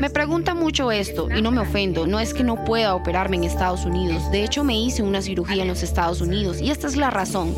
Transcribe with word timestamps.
Me 0.00 0.10
pregunta 0.10 0.54
mucho 0.54 0.90
esto 0.90 1.28
y 1.30 1.42
no 1.42 1.50
me 1.50 1.60
ofendo. 1.60 2.06
No 2.06 2.18
es 2.18 2.32
que 2.32 2.42
no 2.42 2.64
pueda 2.64 2.94
operarme 2.94 3.36
en 3.36 3.44
Estados 3.44 3.84
Unidos. 3.84 4.30
De 4.30 4.42
hecho, 4.42 4.64
me 4.64 4.78
hice 4.78 5.02
una 5.02 5.20
cirugía 5.20 5.62
en 5.62 5.68
los 5.68 5.82
Estados 5.82 6.20
Unidos 6.20 6.60
y 6.60 6.70
esta 6.70 6.86
es 6.86 6.96
la 6.96 7.10
razón. 7.10 7.54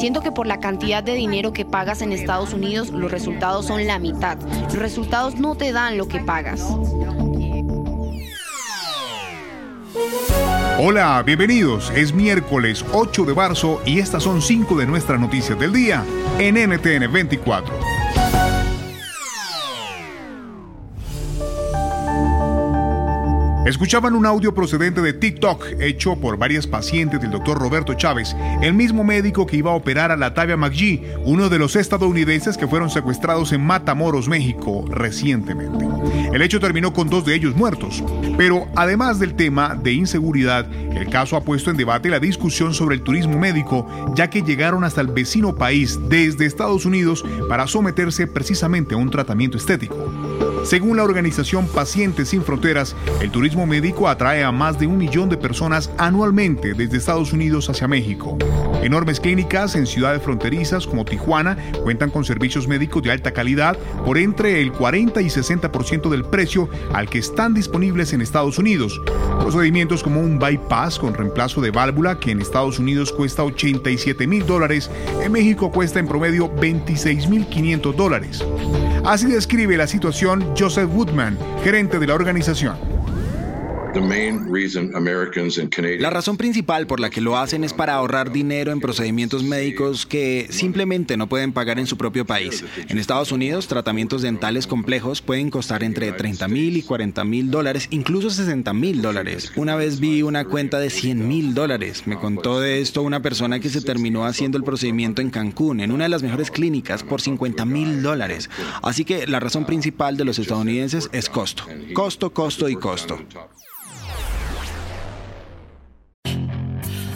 Siento 0.00 0.20
que 0.20 0.32
por 0.32 0.46
la 0.46 0.60
cantidad 0.60 1.02
de 1.02 1.14
dinero 1.14 1.52
que 1.52 1.64
pagas 1.64 2.02
en 2.02 2.12
Estados 2.12 2.52
Unidos, 2.52 2.90
los 2.90 3.10
resultados 3.10 3.66
son 3.66 3.86
la 3.86 3.98
mitad. 3.98 4.38
Los 4.64 4.76
resultados 4.76 5.36
no 5.36 5.54
te 5.54 5.72
dan 5.72 5.96
lo 5.96 6.08
que 6.08 6.20
pagas. 6.20 6.62
Hola, 10.78 11.22
bienvenidos. 11.24 11.90
Es 11.94 12.12
miércoles 12.12 12.84
8 12.92 13.24
de 13.24 13.34
marzo 13.34 13.80
y 13.86 14.00
estas 14.00 14.24
son 14.24 14.42
5 14.42 14.76
de 14.76 14.86
nuestras 14.86 15.20
noticias 15.20 15.58
del 15.58 15.72
día 15.72 16.04
en 16.38 16.56
NTN 16.56 17.10
24. 17.12 17.93
Escuchaban 23.66 24.14
un 24.14 24.26
audio 24.26 24.52
procedente 24.52 25.00
de 25.00 25.14
TikTok 25.14 25.80
hecho 25.80 26.16
por 26.16 26.36
varias 26.36 26.66
pacientes 26.66 27.18
del 27.18 27.30
doctor 27.30 27.58
Roberto 27.58 27.94
Chávez, 27.94 28.36
el 28.60 28.74
mismo 28.74 29.04
médico 29.04 29.46
que 29.46 29.56
iba 29.56 29.70
a 29.70 29.74
operar 29.74 30.12
a 30.12 30.18
Latavia 30.18 30.58
McGee, 30.58 31.02
uno 31.24 31.48
de 31.48 31.58
los 31.58 31.74
estadounidenses 31.74 32.58
que 32.58 32.68
fueron 32.68 32.90
secuestrados 32.90 33.52
en 33.52 33.64
Matamoros, 33.64 34.28
México, 34.28 34.84
recientemente. 34.90 35.86
El 36.34 36.42
hecho 36.42 36.60
terminó 36.60 36.92
con 36.92 37.08
dos 37.08 37.24
de 37.24 37.34
ellos 37.34 37.56
muertos. 37.56 38.04
Pero 38.36 38.66
además 38.76 39.18
del 39.18 39.34
tema 39.34 39.74
de 39.74 39.92
inseguridad, 39.92 40.70
el 40.70 41.08
caso 41.08 41.34
ha 41.34 41.42
puesto 41.42 41.70
en 41.70 41.78
debate 41.78 42.10
la 42.10 42.20
discusión 42.20 42.74
sobre 42.74 42.96
el 42.96 43.02
turismo 43.02 43.38
médico, 43.38 43.86
ya 44.14 44.28
que 44.28 44.42
llegaron 44.42 44.84
hasta 44.84 45.00
el 45.00 45.08
vecino 45.08 45.54
país 45.54 45.98
desde 46.10 46.44
Estados 46.44 46.84
Unidos 46.84 47.24
para 47.48 47.66
someterse 47.66 48.26
precisamente 48.26 48.94
a 48.94 48.98
un 48.98 49.10
tratamiento 49.10 49.56
estético. 49.56 49.96
Según 50.64 50.96
la 50.96 51.04
organización 51.04 51.68
Pacientes 51.68 52.30
Sin 52.30 52.42
Fronteras, 52.42 52.96
el 53.20 53.30
turismo 53.30 53.66
médico 53.66 54.08
atrae 54.08 54.42
a 54.42 54.50
más 54.50 54.78
de 54.78 54.86
un 54.86 54.96
millón 54.96 55.28
de 55.28 55.36
personas 55.36 55.90
anualmente 55.98 56.72
desde 56.72 56.96
Estados 56.96 57.34
Unidos 57.34 57.68
hacia 57.68 57.86
México. 57.86 58.38
Enormes 58.82 59.20
clínicas 59.20 59.76
en 59.76 59.86
ciudades 59.86 60.22
fronterizas 60.22 60.86
como 60.86 61.04
Tijuana 61.04 61.58
cuentan 61.82 62.10
con 62.10 62.24
servicios 62.24 62.66
médicos 62.66 63.02
de 63.02 63.10
alta 63.10 63.32
calidad 63.32 63.76
por 64.06 64.16
entre 64.16 64.62
el 64.62 64.72
40 64.72 65.20
y 65.20 65.26
60% 65.26 66.08
del 66.08 66.24
precio 66.24 66.70
al 66.94 67.10
que 67.10 67.18
están 67.18 67.52
disponibles 67.52 68.14
en 68.14 68.22
Estados 68.22 68.58
Unidos. 68.58 68.98
Procedimientos 69.40 70.02
como 70.02 70.20
un 70.20 70.38
bypass 70.38 70.98
con 70.98 71.12
reemplazo 71.12 71.60
de 71.60 71.72
válvula 71.72 72.18
que 72.18 72.30
en 72.30 72.40
Estados 72.40 72.78
Unidos 72.78 73.12
cuesta 73.12 73.44
87 73.44 74.26
mil 74.26 74.46
dólares, 74.46 74.90
en 75.22 75.30
México 75.30 75.70
cuesta 75.70 75.98
en 75.98 76.08
promedio 76.08 76.50
26 76.58 77.28
mil 77.28 77.46
500 77.46 77.96
dólares. 77.96 78.44
Así 79.04 79.26
describe 79.26 79.76
la 79.76 79.86
situación 79.86 80.54
Joseph 80.58 80.88
Woodman, 80.90 81.36
gerente 81.62 81.98
de 81.98 82.06
la 82.06 82.14
organización. 82.14 82.93
La 86.00 86.10
razón 86.10 86.36
principal 86.36 86.88
por 86.88 86.98
la 86.98 87.10
que 87.10 87.20
lo 87.20 87.38
hacen 87.38 87.62
es 87.62 87.72
para 87.72 87.94
ahorrar 87.94 88.32
dinero 88.32 88.72
en 88.72 88.80
procedimientos 88.80 89.44
médicos 89.44 90.04
que 90.04 90.48
simplemente 90.50 91.16
no 91.16 91.28
pueden 91.28 91.52
pagar 91.52 91.78
en 91.78 91.86
su 91.86 91.96
propio 91.96 92.24
país. 92.24 92.64
En 92.88 92.98
Estados 92.98 93.30
Unidos, 93.30 93.68
tratamientos 93.68 94.22
dentales 94.22 94.66
complejos 94.66 95.22
pueden 95.22 95.48
costar 95.48 95.84
entre 95.84 96.10
30 96.10 96.48
mil 96.48 96.76
y 96.76 96.82
40 96.82 97.24
mil 97.24 97.52
dólares, 97.52 97.86
incluso 97.90 98.30
60 98.30 98.72
mil 98.74 99.00
dólares. 99.00 99.52
Una 99.54 99.76
vez 99.76 100.00
vi 100.00 100.22
una 100.22 100.44
cuenta 100.44 100.80
de 100.80 100.90
100 100.90 101.28
mil 101.28 101.54
dólares. 101.54 102.02
Me 102.06 102.18
contó 102.18 102.58
de 102.58 102.80
esto 102.80 103.02
una 103.02 103.22
persona 103.22 103.60
que 103.60 103.68
se 103.68 103.80
terminó 103.80 104.24
haciendo 104.26 104.58
el 104.58 104.64
procedimiento 104.64 105.22
en 105.22 105.30
Cancún, 105.30 105.78
en 105.78 105.92
una 105.92 106.04
de 106.04 106.10
las 106.10 106.24
mejores 106.24 106.50
clínicas, 106.50 107.04
por 107.04 107.20
50 107.20 107.64
mil 107.64 108.02
dólares. 108.02 108.50
Así 108.82 109.04
que 109.04 109.28
la 109.28 109.38
razón 109.38 109.66
principal 109.66 110.16
de 110.16 110.24
los 110.24 110.40
estadounidenses 110.40 111.08
es 111.12 111.28
costo. 111.28 111.64
Costo, 111.94 112.32
costo 112.32 112.68
y 112.68 112.74
costo. 112.74 113.18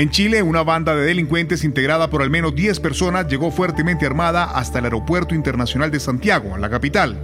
En 0.00 0.08
Chile, 0.08 0.42
una 0.42 0.62
banda 0.62 0.96
de 0.96 1.04
delincuentes 1.04 1.62
integrada 1.62 2.08
por 2.08 2.22
al 2.22 2.30
menos 2.30 2.54
10 2.54 2.80
personas 2.80 3.28
llegó 3.28 3.50
fuertemente 3.50 4.06
armada 4.06 4.44
hasta 4.44 4.78
el 4.78 4.86
Aeropuerto 4.86 5.34
Internacional 5.34 5.90
de 5.90 6.00
Santiago, 6.00 6.56
la 6.56 6.70
capital. 6.70 7.20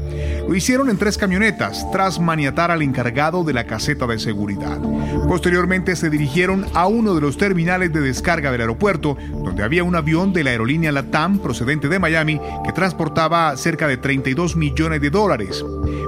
Lo 0.47 0.55
hicieron 0.55 0.91
en 0.91 0.99
tres 0.99 1.17
camionetas, 1.17 1.91
tras 1.91 2.21
maniatar 2.21 2.71
al 2.71 2.83
encargado 2.83 3.45
de 3.45 3.55
la 3.55 3.65
caseta 3.65 4.07
de 4.07 4.19
seguridad. 4.19 4.79
Posteriormente 5.27 5.97
se 5.97 6.11
dirigieron 6.11 6.67
a 6.75 6.87
uno 6.87 7.15
de 7.15 7.23
los 7.23 7.39
terminales 7.39 7.95
de 7.95 8.01
descarga 8.03 8.53
del 8.53 8.61
aeropuerto, 8.61 9.17
donde 9.43 9.63
había 9.63 9.83
un 9.83 9.97
avión 9.97 10.35
de 10.35 10.45
la 10.45 10.51
aerolínea 10.51 10.93
LATAM 10.93 11.39
procedente 11.39 11.89
de 11.89 11.99
Miami 11.99 12.39
que 12.63 12.73
transportaba 12.73 13.57
cerca 13.57 13.89
de 13.89 13.97
32 13.97 14.55
millones 14.55 15.01
de 15.01 15.09
dólares. 15.09 15.65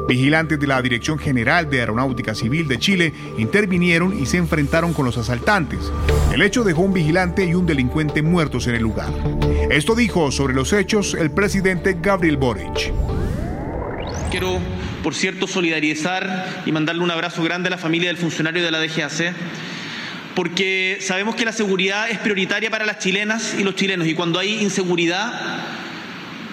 Vigilantes 0.06 0.60
de 0.60 0.66
la 0.66 0.80
Dirección 0.82 1.18
General 1.18 1.68
de 1.68 1.80
Aeronáutica 1.80 2.34
Civil 2.34 2.68
de 2.68 2.78
Chile 2.78 3.14
intervinieron 3.38 4.18
y 4.18 4.26
se 4.26 4.36
enfrentaron 4.36 4.92
con 4.92 5.04
los 5.04 5.18
asaltantes. 5.18 5.92
El 6.32 6.42
hecho 6.42 6.57
dejó 6.64 6.82
un 6.82 6.92
vigilante 6.92 7.44
y 7.44 7.54
un 7.54 7.66
delincuente 7.66 8.22
muertos 8.22 8.66
en 8.66 8.74
el 8.74 8.82
lugar. 8.82 9.12
Esto 9.70 9.94
dijo 9.94 10.30
sobre 10.30 10.54
los 10.54 10.72
hechos 10.72 11.14
el 11.14 11.30
presidente 11.30 11.96
Gabriel 12.00 12.36
Boric. 12.36 12.92
Quiero, 14.30 14.58
por 15.02 15.14
cierto, 15.14 15.46
solidarizar 15.46 16.62
y 16.66 16.72
mandarle 16.72 17.02
un 17.02 17.10
abrazo 17.10 17.42
grande 17.42 17.68
a 17.68 17.70
la 17.70 17.78
familia 17.78 18.08
del 18.08 18.16
funcionario 18.16 18.62
de 18.62 18.70
la 18.70 18.78
DGAC, 18.78 19.34
porque 20.34 20.98
sabemos 21.00 21.34
que 21.34 21.44
la 21.44 21.52
seguridad 21.52 22.10
es 22.10 22.18
prioritaria 22.18 22.70
para 22.70 22.86
las 22.86 22.98
chilenas 22.98 23.54
y 23.58 23.64
los 23.64 23.74
chilenos, 23.74 24.06
y 24.06 24.14
cuando 24.14 24.38
hay 24.38 24.62
inseguridad, 24.62 25.32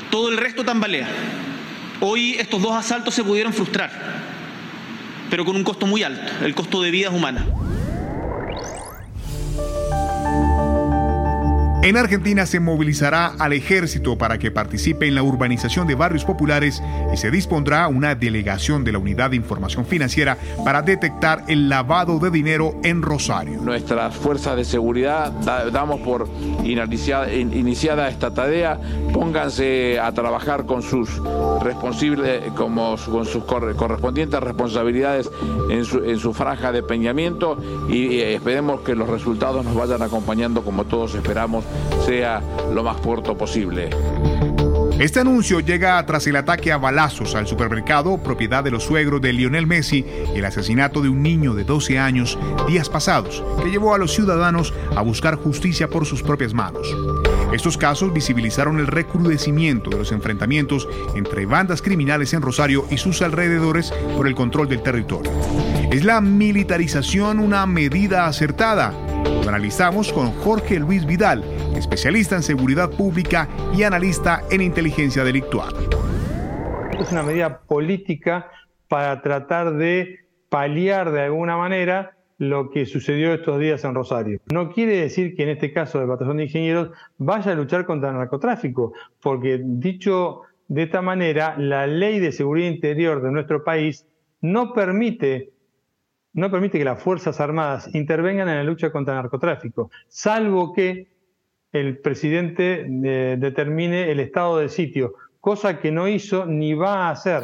todo 0.10 0.30
el 0.30 0.38
resto 0.38 0.64
tambalea. 0.64 1.08
Hoy 2.00 2.36
estos 2.40 2.62
dos 2.62 2.74
asaltos 2.74 3.14
se 3.14 3.24
pudieron 3.24 3.54
frustrar, 3.54 3.92
pero 5.30 5.46
con 5.46 5.56
un 5.56 5.64
costo 5.64 5.86
muy 5.86 6.04
alto, 6.04 6.32
el 6.44 6.56
costo 6.56 6.82
de 6.82 6.92
vidas 6.92 7.14
humanas. 7.14 7.46
En 11.86 11.98
Argentina 11.98 12.48
se 12.48 12.60
movilizará 12.60 13.36
al 13.38 13.54
ejército 13.54 14.18
para 14.18 14.40
que 14.40 14.50
participe 14.50 15.08
en 15.08 15.14
la 15.14 15.22
urbanización 15.22 15.86
de 15.86 15.94
barrios 15.94 16.26
populares 16.26 16.82
y 17.14 17.18
se 17.18 17.30
dispondrá 17.30 17.88
una 17.88 18.16
delegación 18.16 18.84
de 18.84 18.92
la 18.92 18.98
Unidad 18.98 19.30
de 19.30 19.36
Información 19.36 19.86
Financiera 19.86 20.36
para 20.64 20.82
detectar 20.82 21.44
el 21.48 21.70
lavado 21.70 22.18
de 22.18 22.32
dinero 22.32 22.74
en 22.84 23.04
Rosario. 23.04 23.62
Nuestras 23.62 24.16
fuerzas 24.16 24.56
de 24.56 24.66
seguridad 24.66 25.32
damos 25.72 26.00
por 26.00 26.28
iniciada, 26.64 28.10
esta 28.10 28.34
tarea. 28.34 28.80
Pónganse 29.14 30.00
a 30.00 30.12
trabajar 30.12 30.66
con 30.66 30.82
sus 30.82 31.22
responsables, 31.62 32.52
como, 32.56 32.96
con 33.12 33.28
sus 33.28 33.44
correspondientes 33.44 34.40
responsabilidades 34.40 35.30
en 35.70 35.86
su, 35.86 36.04
en 36.04 36.18
su 36.18 36.34
franja 36.34 36.72
de 36.72 36.82
peñamiento 36.82 37.62
y 37.88 38.22
esperemos 38.22 38.82
que 38.82 38.96
los 38.96 39.08
resultados 39.08 39.64
nos 39.64 39.76
vayan 39.76 40.02
acompañando 40.02 40.64
como 40.64 40.86
todos 40.86 41.14
esperamos 41.14 41.64
sea 42.06 42.42
lo 42.74 42.84
más 42.84 42.98
corto 42.98 43.38
posible. 43.38 43.90
Este 45.00 45.20
anuncio 45.20 45.60
llega 45.60 46.06
tras 46.06 46.26
el 46.28 46.38
ataque 46.38 46.72
a 46.72 46.78
balazos 46.78 47.36
al 47.36 47.48
supermercado, 47.48 48.18
propiedad 48.18 48.64
de 48.64 48.72
los 48.72 48.84
suegros 48.84 49.20
de 49.20 49.34
Lionel 49.34 49.68
Messi, 49.68 50.06
y 50.34 50.38
el 50.38 50.46
asesinato 50.46 51.02
de 51.02 51.10
un 51.10 51.22
niño 51.22 51.54
de 51.54 51.66
12 51.66 52.00
años 52.00 52.40
días 52.66 52.88
pasados, 52.88 53.44
que 53.62 53.70
llevó 53.70 53.94
a 53.94 53.98
los 53.98 54.14
ciudadanos 54.14 54.74
a 54.96 55.02
buscar 55.02 55.36
justicia 55.36 55.90
por 55.90 56.06
sus 56.06 56.24
propias 56.24 56.54
manos. 56.54 56.88
Estos 57.56 57.78
casos 57.78 58.12
visibilizaron 58.12 58.80
el 58.80 58.88
recrudecimiento 58.88 59.90
de 59.90 59.98
los 59.98 60.12
enfrentamientos 60.12 60.90
entre 61.16 61.46
bandas 61.46 61.82
criminales 61.82 62.34
en 62.34 62.42
Rosario 62.42 62.84
y 62.92 62.98
sus 62.98 63.22
alrededores 63.22 63.94
por 64.18 64.28
el 64.28 64.36
control 64.36 64.68
del 64.68 64.84
territorio. 64.84 65.32
¿Es 65.90 66.04
la 66.04 66.20
militarización 66.20 67.40
una 67.40 67.66
medida 67.66 68.26
acertada? 68.26 68.92
Lo 69.24 69.48
analizamos 69.48 70.12
con 70.12 70.34
Jorge 70.34 70.80
Luis 70.80 71.06
Vidal, 71.06 71.46
especialista 71.78 72.36
en 72.36 72.44
seguridad 72.44 72.92
pública 72.92 73.48
y 73.74 73.84
analista 73.84 74.44
en 74.52 74.60
inteligencia 74.60 75.24
delictual. 75.24 75.74
Es 77.00 77.10
una 77.14 77.24
medida 77.24 77.62
política 77.62 78.52
para 78.90 79.22
tratar 79.22 79.76
de 79.76 80.28
paliar 80.50 81.10
de 81.10 81.22
alguna 81.22 81.56
manera 81.56 82.15
lo 82.38 82.70
que 82.70 82.86
sucedió 82.86 83.34
estos 83.34 83.60
días 83.60 83.84
en 83.84 83.96
Rosario. 83.96 84.40
No 84.52 84.72
quiere 84.72 84.98
decir 84.98 85.36
que 85.36 85.44
en 85.44 85.50
este 85.50 85.72
caso 85.72 86.00
del 86.00 86.08
batallón 86.08 86.38
de 86.38 86.44
ingenieros 86.44 86.90
vaya 87.18 87.52
a 87.52 87.56
luchar 87.56 87.86
contra 87.86 88.10
el 88.10 88.18
narcotráfico, 88.18 88.94
porque 89.22 89.62
dicho 89.64 90.42
de 90.68 90.84
esta 90.84 91.02
manera, 91.02 91.56
la 91.58 91.88
ley 91.88 92.20
de 92.20 92.32
seguridad 92.32 92.70
interior 92.70 93.22
de 93.22 93.32
nuestro 93.32 93.64
país 93.64 94.08
no 94.42 94.74
permite, 94.74 95.52
no 96.34 96.50
permite 96.52 96.78
que 96.78 96.86
las 96.86 97.02
Fuerzas 97.02 97.40
Armadas 97.40 97.94
intervengan 97.94 98.50
en 98.50 98.56
la 98.56 98.64
lucha 98.64 98.92
contra 98.92 99.14
el 99.14 99.22
narcotráfico, 99.22 99.92
salvo 100.08 100.74
que 100.74 101.08
el 101.72 102.00
presidente 102.00 102.88
eh, 102.88 103.38
determine 103.38 104.12
el 104.12 104.20
estado 104.20 104.58
de 104.58 104.70
sitio, 104.70 105.14
cosa 105.40 105.80
que 105.80 105.92
no 105.92 106.08
hizo 106.08 106.46
ni 106.46 106.74
va 106.74 107.08
a 107.08 107.12
hacer. 107.12 107.44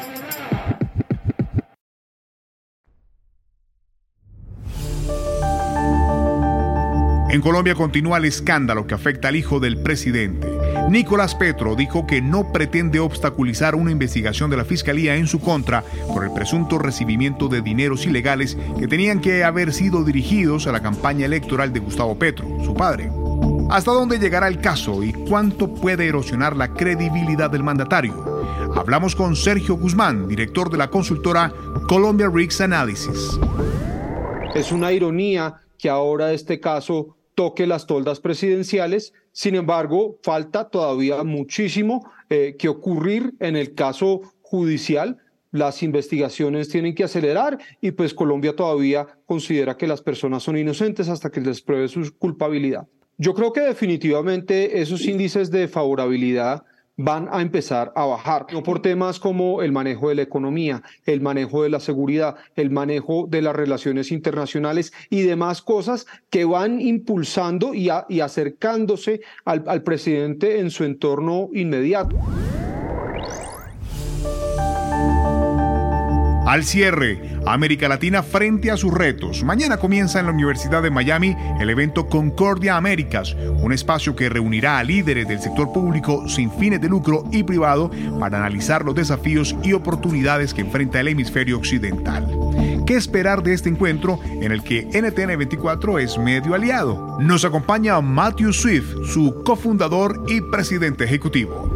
En 7.31 7.39
Colombia 7.39 7.75
continúa 7.75 8.17
el 8.17 8.25
escándalo 8.25 8.85
que 8.85 8.93
afecta 8.93 9.29
al 9.29 9.37
hijo 9.37 9.61
del 9.61 9.81
presidente. 9.81 10.51
Nicolás 10.89 11.33
Petro 11.33 11.77
dijo 11.77 12.05
que 12.05 12.21
no 12.21 12.51
pretende 12.51 12.99
obstaculizar 12.99 13.73
una 13.73 13.91
investigación 13.91 14.49
de 14.49 14.57
la 14.57 14.65
Fiscalía 14.65 15.15
en 15.15 15.27
su 15.27 15.39
contra 15.39 15.85
por 16.13 16.25
el 16.25 16.33
presunto 16.33 16.77
recibimiento 16.77 17.47
de 17.47 17.61
dineros 17.61 18.05
ilegales 18.05 18.57
que 18.77 18.89
tenían 18.89 19.21
que 19.21 19.45
haber 19.45 19.71
sido 19.71 20.03
dirigidos 20.03 20.67
a 20.67 20.73
la 20.73 20.81
campaña 20.81 21.25
electoral 21.25 21.71
de 21.71 21.79
Gustavo 21.79 22.19
Petro, 22.19 22.45
su 22.65 22.73
padre. 22.73 23.09
¿Hasta 23.69 23.91
dónde 23.91 24.19
llegará 24.19 24.49
el 24.49 24.59
caso 24.59 25.01
y 25.01 25.13
cuánto 25.13 25.73
puede 25.73 26.07
erosionar 26.07 26.57
la 26.57 26.73
credibilidad 26.73 27.49
del 27.49 27.63
mandatario? 27.63 28.43
Hablamos 28.75 29.15
con 29.15 29.37
Sergio 29.37 29.75
Guzmán, 29.75 30.27
director 30.27 30.69
de 30.69 30.77
la 30.77 30.89
consultora 30.89 31.53
Colombia 31.87 32.29
Rigs 32.29 32.59
Analysis. 32.59 33.39
Es 34.53 34.73
una 34.73 34.91
ironía 34.91 35.61
que 35.77 35.89
ahora 35.89 36.33
este 36.33 36.59
caso 36.59 37.15
toque 37.41 37.65
las 37.65 37.87
toldas 37.87 38.19
presidenciales. 38.19 39.13
Sin 39.31 39.55
embargo, 39.55 40.19
falta 40.21 40.69
todavía 40.69 41.23
muchísimo 41.23 42.07
eh, 42.29 42.55
que 42.59 42.69
ocurrir 42.69 43.33
en 43.39 43.55
el 43.55 43.73
caso 43.73 44.21
judicial. 44.43 45.17
Las 45.49 45.81
investigaciones 45.81 46.69
tienen 46.69 46.93
que 46.93 47.03
acelerar 47.03 47.57
y 47.81 47.89
pues 47.93 48.13
Colombia 48.13 48.55
todavía 48.55 49.07
considera 49.25 49.75
que 49.75 49.87
las 49.87 50.03
personas 50.03 50.43
son 50.43 50.55
inocentes 50.55 51.09
hasta 51.09 51.31
que 51.31 51.41
les 51.41 51.63
pruebe 51.63 51.87
su 51.87 52.15
culpabilidad. 52.19 52.87
Yo 53.17 53.33
creo 53.33 53.51
que 53.53 53.61
definitivamente 53.61 54.79
esos 54.79 55.03
índices 55.07 55.49
de 55.49 55.67
favorabilidad 55.67 56.63
van 56.97 57.27
a 57.31 57.41
empezar 57.41 57.91
a 57.95 58.05
bajar, 58.05 58.47
no 58.51 58.63
por 58.63 58.81
temas 58.81 59.19
como 59.19 59.61
el 59.61 59.71
manejo 59.71 60.09
de 60.09 60.15
la 60.15 60.21
economía, 60.21 60.83
el 61.05 61.21
manejo 61.21 61.63
de 61.63 61.69
la 61.69 61.79
seguridad, 61.79 62.35
el 62.55 62.69
manejo 62.69 63.27
de 63.29 63.41
las 63.41 63.55
relaciones 63.55 64.11
internacionales 64.11 64.93
y 65.09 65.21
demás 65.21 65.61
cosas 65.61 66.05
que 66.29 66.45
van 66.45 66.81
impulsando 66.81 67.73
y, 67.73 67.89
acercándose 67.89 69.21
al, 69.45 69.63
al 69.67 69.83
presidente 69.83 70.59
en 70.59 70.69
su 70.69 70.83
entorno 70.83 71.49
inmediato. 71.53 72.17
Al 76.51 76.65
cierre, 76.65 77.17
América 77.45 77.87
Latina 77.87 78.23
frente 78.23 78.71
a 78.71 78.75
sus 78.75 78.93
retos. 78.93 79.41
Mañana 79.41 79.77
comienza 79.77 80.19
en 80.19 80.25
la 80.25 80.33
Universidad 80.33 80.83
de 80.83 80.91
Miami 80.91 81.33
el 81.61 81.69
evento 81.69 82.07
Concordia 82.07 82.75
Américas, 82.75 83.37
un 83.61 83.71
espacio 83.71 84.17
que 84.17 84.27
reunirá 84.27 84.77
a 84.77 84.83
líderes 84.83 85.29
del 85.29 85.39
sector 85.39 85.71
público 85.71 86.27
sin 86.27 86.51
fines 86.51 86.81
de 86.81 86.89
lucro 86.89 87.23
y 87.31 87.43
privado 87.43 87.89
para 88.19 88.39
analizar 88.39 88.83
los 88.83 88.95
desafíos 88.95 89.55
y 89.63 89.71
oportunidades 89.71 90.53
que 90.53 90.59
enfrenta 90.59 90.99
el 90.99 91.07
hemisferio 91.07 91.57
occidental. 91.57 92.27
¿Qué 92.85 92.97
esperar 92.97 93.43
de 93.43 93.53
este 93.53 93.69
encuentro 93.69 94.19
en 94.25 94.51
el 94.51 94.61
que 94.61 94.81
NTN 94.87 95.37
24 95.37 95.99
es 95.99 96.17
medio 96.17 96.53
aliado? 96.53 97.17
Nos 97.21 97.45
acompaña 97.45 98.01
Matthew 98.01 98.51
Swift, 98.51 98.93
su 99.05 99.41
cofundador 99.45 100.25
y 100.27 100.41
presidente 100.41 101.05
ejecutivo. 101.05 101.70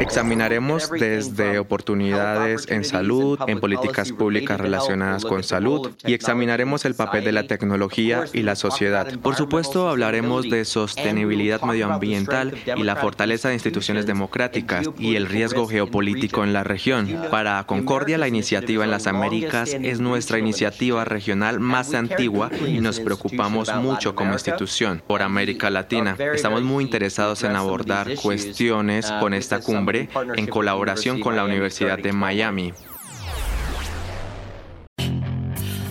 Examinaremos 0.00 0.90
desde 0.90 1.58
oportunidades 1.58 2.66
en 2.68 2.84
salud, 2.84 3.38
en 3.46 3.60
políticas 3.60 4.12
públicas 4.12 4.60
relacionadas 4.60 5.24
con 5.24 5.44
salud 5.44 5.90
y 6.04 6.14
examinaremos 6.14 6.84
el 6.84 6.94
papel 6.94 7.24
de 7.24 7.32
la 7.32 7.46
tecnología 7.46 8.24
y 8.32 8.42
la 8.42 8.56
sociedad. 8.56 9.18
Por 9.20 9.36
supuesto, 9.36 9.88
hablaremos 9.88 10.48
de 10.50 10.64
sostenibilidad 10.64 11.62
medioambiental 11.62 12.54
y 12.76 12.82
la 12.82 12.96
fortaleza 12.96 13.48
de 13.48 13.54
instituciones 13.54 14.06
democráticas 14.06 14.90
y 14.98 15.16
el 15.16 15.26
riesgo 15.26 15.66
geopolítico 15.68 16.44
en 16.44 16.52
la 16.52 16.64
región. 16.64 17.08
Para 17.30 17.62
Concordia, 17.64 18.18
la 18.18 18.28
iniciativa 18.28 18.84
en 18.84 18.90
las 18.90 19.06
Américas 19.06 19.74
es 19.80 20.00
nuestra 20.00 20.38
iniciativa 20.38 21.04
regional 21.04 21.60
más 21.60 21.94
antigua 21.94 22.50
y 22.66 22.80
nos 22.80 23.00
preocupamos 23.00 23.72
mucho 23.76 24.14
como 24.14 24.32
institución 24.32 25.02
por 25.06 25.22
América 25.22 25.70
Latina. 25.70 26.16
Estamos 26.34 26.62
muy 26.62 26.84
interesados 26.84 27.44
en 27.44 27.54
abordar 27.56 28.14
cuestiones 28.16 29.10
con 29.20 29.34
esta 29.34 29.60
cumbre 29.60 29.83
en 29.92 30.46
colaboración 30.46 31.20
con 31.20 31.36
la 31.36 31.44
Universidad 31.44 31.98
de 31.98 32.12
Miami. 32.12 32.72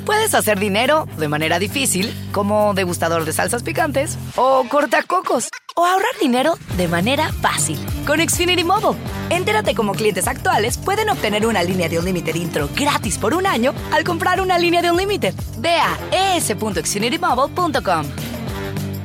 Puedes 0.05 0.33
hacer 0.33 0.59
dinero 0.59 1.07
de 1.17 1.27
manera 1.29 1.59
difícil, 1.59 2.13
como 2.31 2.73
degustador 2.73 3.23
de 3.23 3.31
salsas 3.31 3.63
picantes, 3.63 4.17
o 4.35 4.65
cortacocos, 4.69 5.47
o 5.75 5.85
ahorrar 5.85 6.11
dinero 6.19 6.55
de 6.77 6.87
manera 6.87 7.31
fácil 7.31 7.79
con 8.05 8.19
Xfinity 8.19 8.63
Mobile. 8.63 8.99
Entérate 9.29 9.73
cómo 9.73 9.93
clientes 9.93 10.27
actuales 10.27 10.77
pueden 10.77 11.09
obtener 11.09 11.45
una 11.45 11.63
línea 11.63 11.87
de 11.87 11.99
un 11.99 12.05
límite 12.05 12.37
intro 12.37 12.69
gratis 12.75 13.17
por 13.17 13.33
un 13.33 13.45
año 13.45 13.73
al 13.91 14.03
comprar 14.03 14.41
una 14.41 14.57
línea 14.57 14.81
de 14.81 14.91
un 14.91 14.97
límite. 14.97 15.33
Ve 15.59 15.77
a 15.77 16.35
es.xfinitymobile.com. 16.35 18.32